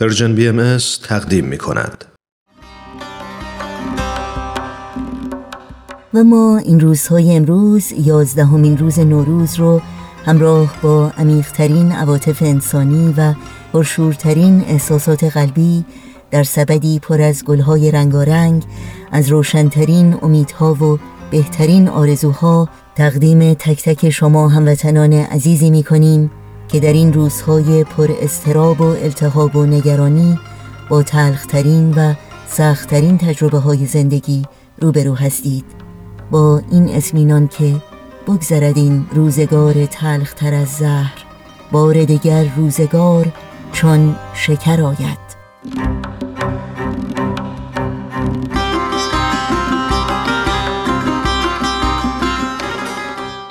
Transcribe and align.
Persian 0.00 0.34
BM 0.34 0.78
تقدیم 1.02 1.44
می 1.44 1.58
کند. 1.58 2.04
و 6.14 6.24
ما 6.24 6.58
این 6.58 6.80
روزهای 6.80 7.36
امروز 7.36 7.92
یازدهمین 7.92 8.78
روز 8.78 8.98
نوروز 8.98 9.54
رو 9.54 9.80
همراه 10.26 10.76
با 10.82 11.10
عمیقترین 11.18 11.92
عواطف 11.92 12.42
انسانی 12.42 13.14
و 13.16 13.34
پرشورترین 13.72 14.64
احساسات 14.68 15.24
قلبی 15.24 15.84
در 16.30 16.42
سبدی 16.42 16.98
پر 16.98 17.20
از 17.20 17.44
گلهای 17.44 17.90
رنگارنگ 17.90 18.64
از 19.12 19.28
روشنترین 19.28 20.18
امیدها 20.22 20.74
و 20.74 20.98
بهترین 21.30 21.88
آرزوها 21.88 22.68
تقدیم 22.96 23.54
تک 23.54 23.82
تک 23.82 24.10
شما 24.10 24.48
هموطنان 24.48 25.12
عزیزی 25.12 25.70
می 25.70 25.82
کنیم 25.82 26.30
که 26.74 26.80
در 26.80 26.92
این 26.92 27.12
روزهای 27.12 27.84
پر 27.84 28.10
استراب 28.20 28.80
و 28.80 28.84
التهاب 28.84 29.56
و 29.56 29.66
نگرانی 29.66 30.38
با 30.88 31.02
تلخترین 31.02 31.94
و 31.94 32.14
سختترین 32.46 33.18
تجربه 33.18 33.58
های 33.58 33.86
زندگی 33.86 34.42
روبرو 34.80 35.14
هستید. 35.14 35.64
با 36.30 36.62
این 36.70 36.88
اسمینان 36.88 37.48
که 37.48 37.76
بگذرد 38.26 38.76
این 38.78 39.06
روزگار 39.12 39.86
تلختر 39.86 40.54
از 40.54 40.68
زهر 40.68 41.24
بار 41.72 42.04
دیگر 42.04 42.46
روزگار 42.56 43.32
چون 43.72 44.16
شکر 44.34 44.82
آید. 44.82 45.93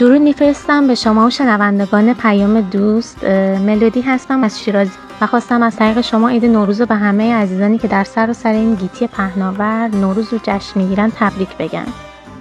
درود 0.03 0.21
میفرستم 0.21 0.87
به 0.87 0.95
شما 0.95 1.25
و 1.25 1.29
شنوندگان 1.29 2.13
پیام 2.13 2.61
دوست 2.61 3.23
ملودی 3.59 4.01
هستم 4.01 4.43
از 4.43 4.59
شیراز 4.59 4.89
و 5.21 5.27
خواستم 5.27 5.63
از 5.63 5.75
طریق 5.75 6.01
شما 6.01 6.29
عید 6.29 6.45
نوروز 6.45 6.79
رو 6.81 6.85
به 6.85 6.95
همه 6.95 7.33
عزیزانی 7.33 7.77
که 7.77 7.87
در 7.87 8.03
سر 8.03 8.29
و 8.29 8.33
سر 8.33 8.51
این 8.51 8.75
گیتی 8.75 9.07
پهناور 9.07 9.87
نوروز 9.87 10.33
رو 10.33 10.39
جشن 10.43 10.79
می‌گیرن 10.79 11.11
تبریک 11.15 11.57
بگم. 11.57 11.85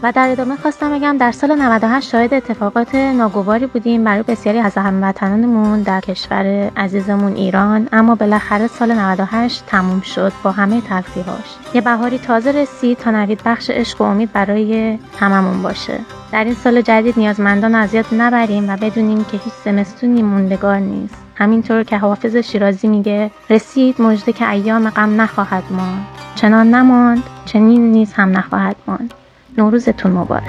و 0.02 0.12
در 0.12 0.28
ادامه 0.28 0.56
خواستم 0.56 0.98
بگم 0.98 1.16
در 1.16 1.32
سال 1.32 1.54
98 1.54 2.10
شاهد 2.10 2.34
اتفاقات 2.34 2.94
ناگواری 2.94 3.66
بودیم. 3.66 4.04
برای 4.04 4.22
بسیاری 4.22 4.58
از 4.58 4.74
هموطنانمون 4.74 5.82
در 5.82 6.00
کشور 6.00 6.70
عزیزمون 6.76 7.34
ایران 7.34 7.88
اما 7.92 8.14
بالاخره 8.14 8.66
سال 8.66 8.92
98 8.92 9.66
تموم 9.66 10.00
شد 10.00 10.32
با 10.42 10.52
همه 10.52 10.80
تلخیهاش. 10.80 11.56
یه 11.74 11.80
بهاری 11.80 12.18
تازه 12.18 12.52
رسید 12.52 12.98
تا 12.98 13.10
نوید 13.10 13.40
بخش 13.44 13.70
عشق 13.70 14.00
و 14.00 14.04
امید 14.04 14.32
برای 14.32 14.98
هممون 15.18 15.62
باشه. 15.62 15.98
در 16.32 16.44
این 16.44 16.54
سال 16.54 16.80
جدید 16.80 17.18
نیازمندان 17.18 17.74
اذیت 17.74 18.12
نبریم 18.12 18.68
و 18.68 18.76
بدونیم 18.76 19.24
که 19.24 19.36
هیچ 19.36 19.54
زمستونی 19.64 20.22
موندگار 20.22 20.78
نیست. 20.78 21.14
همینطور 21.34 21.82
که 21.82 21.98
حافظ 21.98 22.36
شیرازی 22.36 22.88
میگه 22.88 23.30
رسید 23.50 24.02
مژده 24.02 24.32
که 24.32 24.50
ایام 24.50 24.90
غم 24.90 25.20
نخواهد 25.20 25.64
ماند. 25.70 26.06
چنان 26.34 26.74
نماند 26.74 27.22
چنین 27.44 27.92
نیز 27.92 28.12
هم 28.12 28.38
نخواهد 28.38 28.76
ماند. 28.86 29.14
نوروزتون 29.58 30.12
مبارک. 30.12 30.42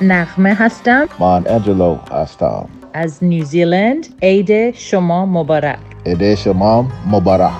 نغمه 0.00 0.54
هستم. 0.54 1.06
من 1.20 1.44
انجلو 1.46 1.96
هستم. 2.12 2.66
از 2.94 3.24
نیوزیلند 3.24 4.06
عید 4.22 4.74
شما 4.74 5.26
مبارک. 5.26 5.78
عید 6.06 6.34
شما 6.34 6.88
مبارک. 7.10 7.50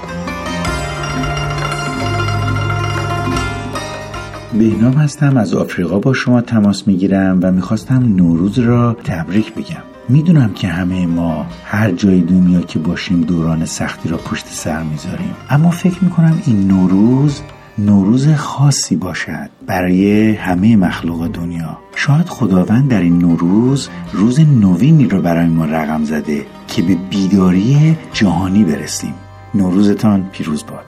بهنام 4.52 4.92
هستم 4.92 5.36
از 5.36 5.54
آفریقا 5.54 5.98
با 5.98 6.12
شما 6.12 6.40
تماس 6.40 6.88
می‌گیرم 6.88 7.40
و 7.42 7.52
می‌خواستم 7.52 8.14
نوروز 8.16 8.58
را 8.58 8.96
تبریک 9.04 9.54
بگم. 9.54 9.89
می‌دونم 10.10 10.52
که 10.52 10.68
همه 10.68 11.06
ما 11.06 11.46
هر 11.64 11.90
جای 11.90 12.20
دنیا 12.20 12.60
که 12.60 12.78
باشیم 12.78 13.20
دوران 13.20 13.64
سختی 13.64 14.08
را 14.08 14.16
پشت 14.16 14.46
سر 14.46 14.82
می‌ذاریم. 14.82 15.34
اما 15.50 15.70
فکر 15.70 16.04
می‌کنم 16.04 16.42
این 16.46 16.68
نوروز 16.68 17.40
نوروز 17.78 18.28
خاصی 18.28 18.96
باشد 18.96 19.50
برای 19.66 20.32
همه 20.34 20.76
مخلوق 20.76 21.26
دنیا. 21.26 21.78
شاید 21.94 22.28
خداوند 22.28 22.88
در 22.88 23.00
این 23.00 23.18
نوروز 23.18 23.88
روز 24.12 24.40
نوینی 24.40 25.08
را 25.08 25.20
برای 25.20 25.46
ما 25.46 25.64
رقم 25.64 26.04
زده 26.04 26.46
که 26.68 26.82
به 26.82 26.96
بیداری 27.10 27.96
جهانی 28.12 28.64
برسیم. 28.64 29.14
نوروزتان 29.54 30.28
پیروز 30.32 30.64
باد. 30.66 30.84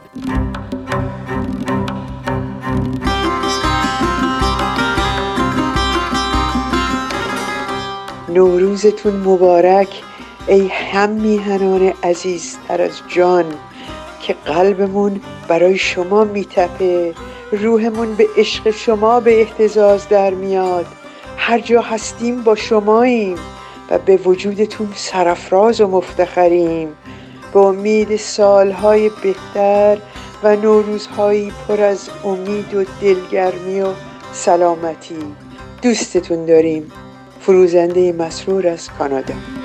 نوروزتون 8.35 9.17
مبارک. 9.17 10.03
ای 10.47 10.69
هم 10.69 11.11
میهنان 11.11 11.93
عزیزتر 12.03 12.83
از 12.83 13.01
جان 13.09 13.45
که 14.21 14.33
قلبمون 14.45 15.21
برای 15.49 15.79
شما 15.79 16.25
میتپه 16.25 17.15
روحمون 17.53 18.15
به 18.15 18.27
عشق 18.37 18.71
شما 18.71 19.21
به 19.21 19.41
احتزاز 19.41 20.09
در 20.09 20.31
میاد. 20.31 20.87
هر 21.37 21.59
جا 21.59 21.81
هستیم 21.81 22.43
با 22.43 22.55
شماییم 22.55 23.37
و 23.91 23.99
به 23.99 24.17
وجودتون 24.17 24.89
سرفراز 24.95 25.81
و 25.81 25.87
مفتخریم. 25.87 26.89
به 27.53 27.61
امید 27.61 28.17
سالهای 28.17 29.11
بهتر 29.23 29.99
و 30.43 30.57
نوروزهایی 30.57 31.53
پر 31.69 31.81
از 31.81 32.11
امید 32.25 32.75
و 32.75 32.85
دلگرمی 33.03 33.81
و 33.81 33.89
سلامتی. 34.33 35.19
دوستتون 35.83 36.47
داریم. 36.47 36.93
فروزنده 37.43 38.13
مسرور 38.13 38.69
از 38.69 38.91
کانادا. 38.99 39.62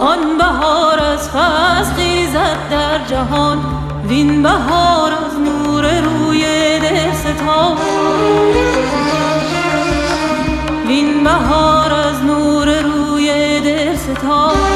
آن 0.00 0.38
بهار 0.38 1.00
از 1.00 1.28
فصل 1.28 1.94
خیزد 1.94 2.58
در 2.70 3.04
جهان 3.08 3.58
وین 4.08 4.42
بهار 4.42 5.12
از 5.12 5.38
نور 5.38 6.00
روی 6.00 6.42
دل 6.80 7.12
ستان 7.12 7.76
وین 10.86 11.24
بهار 11.24 11.79
thong 14.20 14.70